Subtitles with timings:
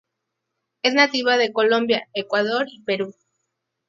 [0.81, 3.13] Es nativa de Colombia, Ecuador y Perú.